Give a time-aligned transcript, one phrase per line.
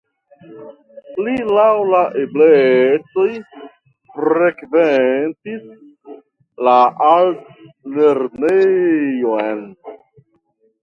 [1.25, 3.27] Li laŭ la eblecoj
[4.15, 5.69] frekventis
[6.69, 6.77] la
[7.13, 9.63] altlernejon.